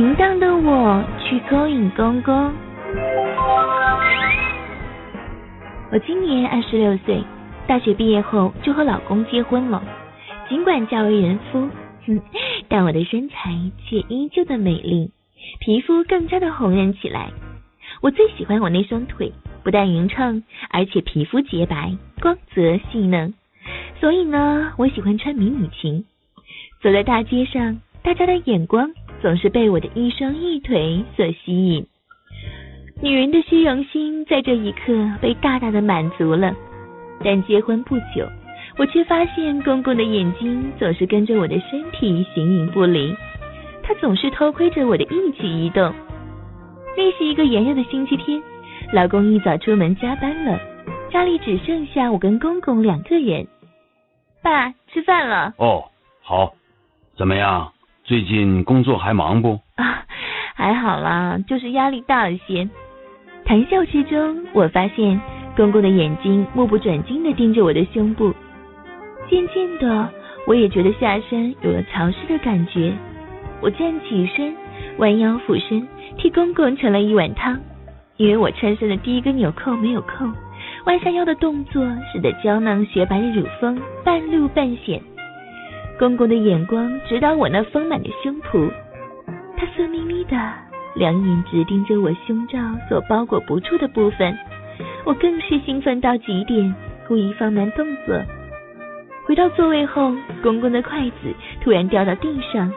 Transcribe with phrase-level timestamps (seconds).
[0.00, 2.34] 淫荡的我去勾引公公。
[5.92, 7.22] 我今年二十六岁，
[7.66, 9.82] 大学毕业后就和老公结婚了。
[10.48, 11.68] 尽管嫁为人夫，
[12.06, 12.18] 哼，
[12.66, 13.50] 但我的身材
[13.84, 15.10] 却依旧的美丽，
[15.60, 17.28] 皮肤更加的红润起来。
[18.00, 19.30] 我最喜欢我那双腿，
[19.62, 23.34] 不但匀称，而且皮肤洁白、光泽细嫩。
[24.00, 26.02] 所以呢，我喜欢穿迷你裙，
[26.82, 28.90] 走在大街上，大家的眼光。
[29.20, 31.86] 总是被我的一双一腿所吸引，
[33.02, 36.54] 女人的虚荣心在这一刻被大大的满足了。
[37.22, 38.26] 但结婚不久，
[38.78, 43.14] 我却发现公公的眼睛总是跟着我的身体形影不离，
[43.82, 45.92] 他总是偷窥着我的一举一动。
[46.96, 48.42] 那是一个炎热的星期天，
[48.92, 50.58] 老公一早出门加班了，
[51.10, 53.46] 家里只剩下我跟公公两个人。
[54.42, 55.52] 爸，吃饭了。
[55.58, 55.84] 哦，
[56.22, 56.54] 好，
[57.16, 57.70] 怎么样？
[58.10, 59.60] 最近工作还忙不？
[59.76, 60.04] 啊，
[60.56, 62.68] 还好啦，就是压力大一些。
[63.44, 65.20] 谈笑之中，我发现
[65.54, 68.34] 公公的眼睛目不转睛的盯着我的胸部。
[69.28, 70.08] 渐渐的，
[70.48, 72.92] 我也觉得下身有了潮湿的感觉。
[73.60, 74.56] 我站起身，
[74.98, 75.86] 弯腰俯身，
[76.18, 77.60] 替公公盛了一碗汤。
[78.16, 80.26] 因为我衬衫的第一个纽扣没有扣，
[80.86, 85.00] 弯下腰的动作使得娇嫩雪白的乳峰半露半显。
[86.00, 88.70] 公公的眼光直捣我那丰满的胸脯，
[89.54, 90.34] 他色眯眯的，
[90.94, 94.34] 两眼直盯着我胸罩所包裹不住的部分。
[95.04, 96.74] 我更是兴奋到极点，
[97.06, 98.18] 故意放慢动作。
[99.26, 100.10] 回到座位后，
[100.42, 102.72] 公公的筷子突然掉到地上，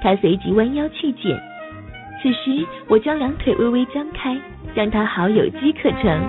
[0.00, 1.36] 他随即弯腰去捡。
[2.22, 4.38] 此时，我将两腿微微张开，
[4.76, 6.22] 让他好有机可乘。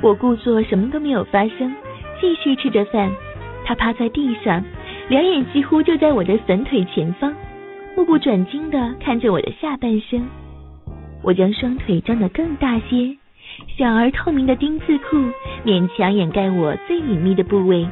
[0.00, 1.70] 我故作什么都没有发生，
[2.18, 3.12] 继续吃着饭。
[3.64, 4.62] 他趴在地上，
[5.08, 7.34] 两眼几乎就在我的粉腿前方，
[7.96, 10.22] 目不转睛的看着我的下半身。
[11.22, 13.16] 我将双腿张得更大些，
[13.78, 15.16] 小而透明的丁字裤
[15.64, 17.88] 勉强掩盖我最隐秘的部位。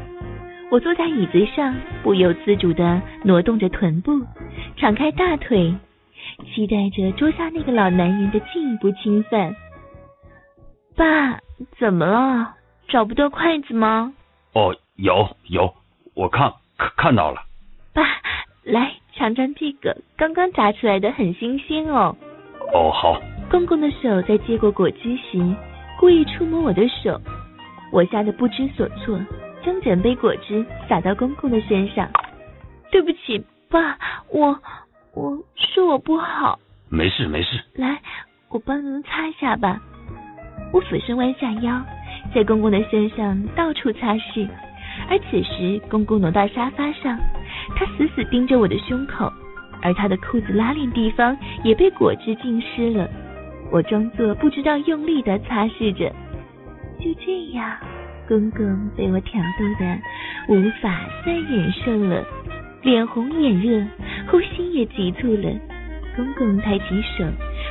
[0.70, 4.20] 我坐在椅子上，不由自主的挪动着臀部，
[4.76, 5.74] 敞开大腿，
[6.52, 9.54] 期待着桌下那个老男人的进一步侵犯。
[10.94, 11.40] 爸，
[11.78, 12.54] 怎么了？
[12.88, 14.12] 找不到筷子吗？
[14.54, 14.76] 哦。
[14.96, 15.74] 有有，
[16.14, 17.42] 我看看看到了。
[17.94, 18.02] 爸，
[18.62, 22.14] 来尝尝这个，刚刚炸出来的，很新鲜哦。
[22.74, 23.20] 哦，好。
[23.50, 25.56] 公公的手在接过果汁时，
[25.98, 27.20] 故意触摸我的手，
[27.90, 29.18] 我吓得不知所措，
[29.64, 32.08] 将整杯果汁洒到公公的身上。
[32.90, 33.98] 对不起，爸，
[34.30, 34.58] 我
[35.14, 36.58] 我是我不好。
[36.90, 37.58] 没事没事。
[37.74, 38.00] 来，
[38.50, 39.80] 我帮您擦一下吧。
[40.72, 41.82] 我俯身弯下腰，
[42.34, 44.48] 在公公的身上到处擦拭。
[45.10, 47.18] 而此时，公公挪到沙发上，
[47.76, 49.30] 他死死盯着我的胸口，
[49.82, 53.08] 而他的裤子拉链地方也被果汁浸湿了。
[53.70, 56.12] 我装作不知道用力的擦拭着。
[56.98, 57.76] 就这样，
[58.28, 59.98] 公公被我挑逗的
[60.48, 62.24] 无法再忍受了，
[62.82, 63.84] 脸红眼热，
[64.28, 65.50] 呼吸也急促了。
[66.14, 67.24] 公公抬起手，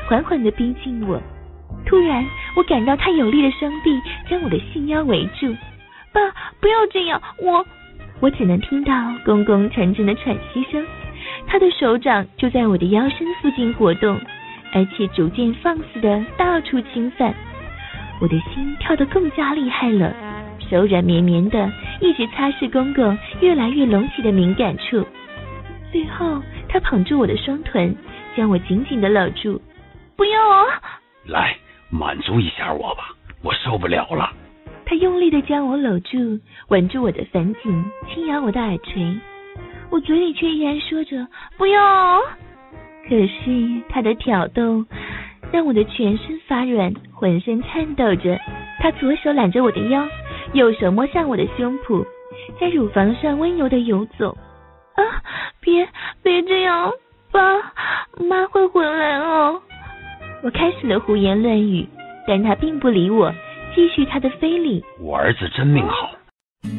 [0.08, 1.22] 缓缓的逼近我。
[1.86, 2.26] 突然，
[2.56, 4.00] 我感到他有力的双臂
[4.30, 5.56] 将我的细腰围住。
[6.14, 6.22] 爸，
[6.60, 7.22] 不要这样！
[7.40, 7.66] 我，
[8.20, 8.92] 我只能听到
[9.26, 10.86] 公公沉沉的喘息声，
[11.48, 14.20] 他的手掌就在我的腰身附近活动，
[14.74, 17.34] 而且逐渐放肆的到处侵犯。
[18.20, 20.14] 我的心跳得更加厉害了，
[20.70, 25.06] 手软绵绵的，一直擦拭公公越来越隆起的敏感处。
[25.92, 27.96] 最后，他捧住我的双臀，
[28.36, 29.62] 将我紧紧的搂住。
[30.16, 30.66] 不要啊！
[31.26, 31.58] 来，
[31.90, 33.10] 满足一下我吧，
[33.42, 34.32] 我受不了了。
[34.92, 39.18] 他用力的将我搂住，吻住我的粉颈，轻咬我的耳垂，
[39.90, 41.26] 我嘴里却依然说着
[41.58, 42.20] 不要。
[43.08, 44.86] 可是他的挑逗
[45.50, 48.38] 让我的全身发软，浑身颤抖着。
[48.82, 50.06] 他左手揽着我的腰，
[50.52, 52.06] 右手摸向我的胸脯，
[52.60, 54.38] 在乳房上温柔的游走。
[54.96, 55.24] 啊，
[55.62, 55.88] 别
[56.22, 56.92] 别这样，
[57.32, 57.40] 爸
[58.20, 59.62] 妈会回来哦。
[60.44, 61.88] 我开始了胡言乱语，
[62.28, 63.34] 但他并不理我。
[63.74, 64.84] 继续他的非礼。
[65.00, 66.12] 我儿子真命好，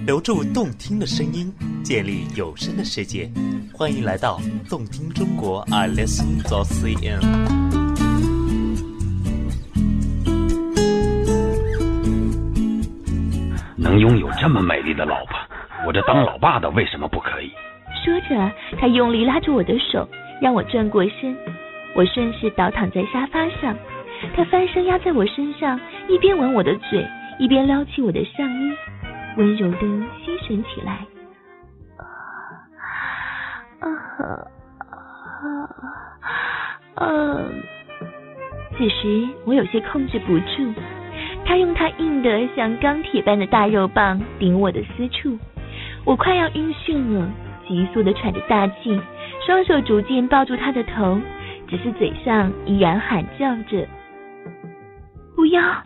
[0.06, 1.50] 留住动听的声音，
[1.83, 3.31] 建立有声的世界。
[3.73, 7.21] 欢迎来到动听中国，I listen to CN。
[13.77, 15.37] 能拥有这么美丽的老婆，
[15.87, 17.50] 我这当老爸的为什么不可以？
[18.05, 20.06] 说着，他用力拉住我的手，
[20.41, 21.35] 让我转过身。
[21.95, 23.77] 我顺势倒躺在沙发上，
[24.35, 25.79] 他翻身压在我身上，
[26.09, 27.07] 一边吻我的嘴，
[27.39, 28.73] 一边撩起我的上衣，
[29.37, 29.79] 温柔的
[30.25, 30.99] 吸吮起来。
[33.81, 33.89] 啊
[34.19, 34.49] 啊
[36.95, 37.07] 啊！
[38.79, 40.73] 此时我有些控制不住，
[41.45, 45.39] 他用他硬的像钢铁般的大肉棒顶我的私处，
[46.05, 47.29] 我快要晕眩了，
[47.67, 49.01] 急速的喘着大气，
[49.45, 51.21] 双手逐渐抱住他的头，
[51.69, 53.87] 只是嘴上依然喊叫着
[55.43, 55.83] ：“不要，啊，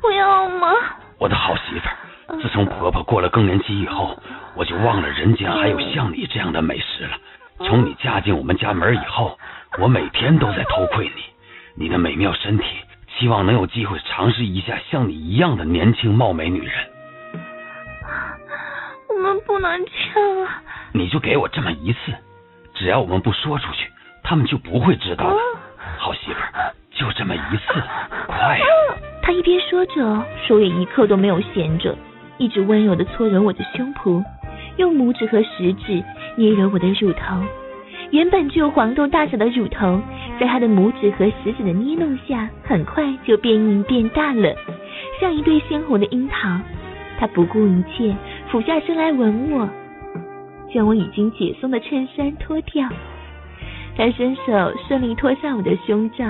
[0.00, 0.72] 不要吗？”
[1.20, 4.20] 我的好媳妇儿，自从婆婆过了更年期以后，
[4.56, 7.16] 我就忘了人间还有像你这样的美食了。
[7.58, 9.38] 从你嫁进我们家门以后，
[9.78, 11.22] 我每天都在偷窥你，
[11.84, 12.64] 你的美妙身体，
[13.16, 16.74] 希望能有机会尝试一下像你一样的年轻貌美女人。
[19.10, 20.60] 我们不能这样啊！
[20.92, 21.98] 你就给我这么一次，
[22.74, 23.88] 只要我们不说出去，
[24.24, 25.36] 他们就不会知道的。
[25.96, 26.63] 好媳妇儿，
[27.04, 27.82] 就这么一次，
[28.26, 28.64] 快呀！
[29.20, 31.94] 他一边说着，手也一刻都没有闲着，
[32.38, 34.24] 一直温柔的搓揉我的胸脯，
[34.78, 36.02] 用拇指和食指
[36.36, 37.36] 捏揉我的乳头。
[38.10, 40.00] 原本只有黄豆大小的乳头，
[40.40, 44.54] 在他的拇指和食指的捏弄下，很快就变硬变大了，
[45.20, 46.58] 像一对鲜红的樱桃。
[47.18, 48.16] 他不顾一切
[48.48, 49.68] 俯下身来吻我，
[50.72, 52.88] 将我已经解松的衬衫脱掉。
[53.96, 54.42] 他伸手
[54.88, 56.24] 顺利脱下我的胸罩。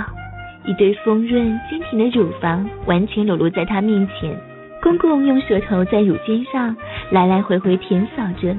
[0.66, 4.34] 一对丰润坚挺的乳房完全裸露在他面前，
[4.82, 6.74] 公公用舌头在乳尖上
[7.10, 8.56] 来来回回舔扫着，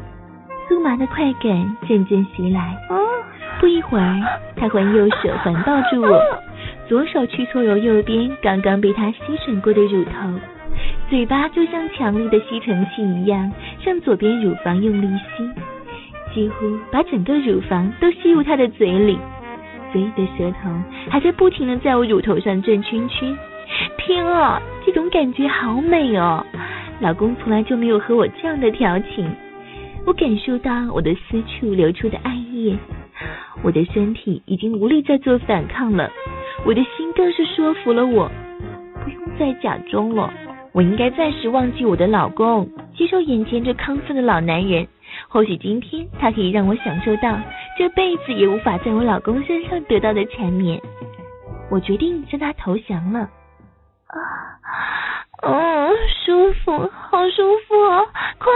[0.69, 2.77] 酥麻的快感阵阵袭来。
[3.59, 4.21] 不一会儿，
[4.55, 6.21] 他换右手环抱住我，
[6.87, 9.17] 左手去搓揉右边刚刚被他吸
[9.47, 10.11] 吮过的乳头，
[11.09, 15.49] 嘴巴就像强力的吸尘器一样，向左边乳房用力吸，
[16.35, 19.17] 几乎把整个乳房都吸入他的嘴里。
[19.95, 20.69] 嘴里的舌头
[21.09, 23.33] 还在不停的在我乳头上转圈圈，
[23.97, 26.45] 天啊，这种感觉好美哦！
[26.99, 29.25] 老公从来就没有和我这样的调情，
[30.05, 32.77] 我感受到我的私处流出的爱液，
[33.63, 36.09] 我的身体已经无力再做反抗了，
[36.65, 38.29] 我的心更是说服了我，
[39.01, 40.29] 不用再假装了，
[40.73, 44.85] 我应该暂时忘记我的老公，接受眼前这亢奋的老男人。
[45.29, 47.39] 或许今天他可以让我享受到
[47.77, 50.81] 这辈子也无法在我老公身上得到的缠绵。
[51.69, 53.19] 我决定向他投降了。
[54.07, 54.19] 啊，
[55.43, 55.89] 哦，
[56.25, 56.71] 舒服，
[57.09, 58.01] 好舒服啊！
[58.37, 58.51] 快！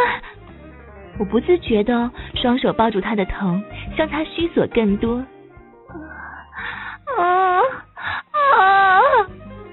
[1.20, 3.60] 我不自觉的双手抱住他的头，
[3.98, 5.18] 向他虚索更多。
[7.18, 7.60] 啊
[8.58, 9.02] 啊！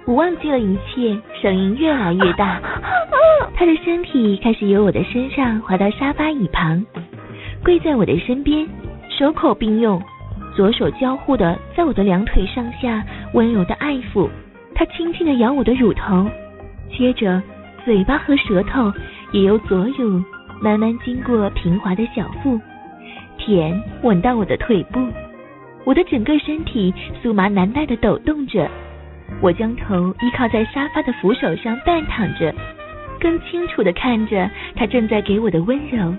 [0.06, 2.60] 我忘记了一切，声音越来越大。
[3.54, 6.84] 他的身体开始由我的身上滑到沙发椅旁，
[7.64, 8.68] 跪在我的身边，
[9.18, 10.02] 手口并用，
[10.54, 13.02] 左手交互的在我的两腿上下
[13.32, 14.28] 温柔的爱抚。
[14.74, 16.28] 他轻轻的咬我的乳头，
[16.94, 17.42] 接着
[17.82, 18.92] 嘴巴和舌头
[19.32, 20.22] 也由左乳
[20.60, 22.60] 慢慢经过平滑的小腹，
[23.38, 25.00] 舔吻到我的腿部。
[25.84, 26.92] 我的整个身体
[27.22, 28.68] 酥麻难耐的抖动着，
[29.40, 32.54] 我将头依靠在沙发的扶手上半躺着。
[33.18, 36.14] 更清楚的看着他正在给我的温柔，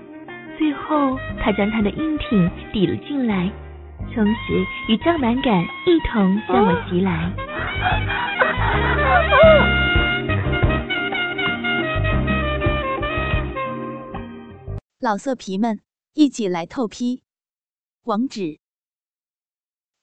[0.58, 3.48] 最后他将他的硬挺抵了进来，
[4.12, 7.32] 同时与胀满感一同向我袭来。
[14.98, 15.80] 老色皮们，
[16.14, 17.22] 一起来透批！
[18.02, 18.58] 网址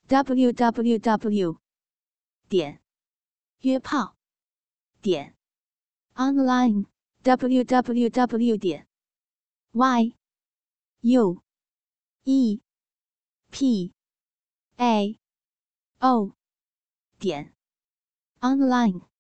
[0.08, 1.58] ：w w w.
[2.48, 2.80] 点
[3.64, 4.16] 约炮
[5.02, 5.36] 点。
[6.16, 6.86] online
[7.24, 8.88] www 点
[9.74, 10.16] y
[11.08, 11.40] u
[12.26, 12.60] e.
[13.52, 13.94] P.
[14.80, 15.20] A.
[16.02, 16.34] O.
[17.20, 17.54] 点。
[18.42, 19.14] Online。